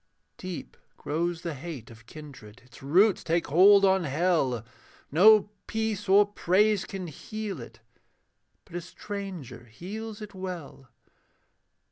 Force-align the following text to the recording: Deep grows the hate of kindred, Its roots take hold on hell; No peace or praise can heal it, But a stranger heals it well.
Deep 0.39 0.77
grows 0.97 1.43
the 1.43 1.53
hate 1.53 1.91
of 1.91 2.07
kindred, 2.07 2.63
Its 2.65 2.81
roots 2.81 3.23
take 3.23 3.45
hold 3.45 3.85
on 3.85 4.03
hell; 4.05 4.65
No 5.11 5.51
peace 5.67 6.09
or 6.09 6.25
praise 6.25 6.85
can 6.85 7.05
heal 7.05 7.61
it, 7.61 7.81
But 8.65 8.73
a 8.75 8.81
stranger 8.81 9.65
heals 9.65 10.19
it 10.19 10.33
well. 10.33 10.89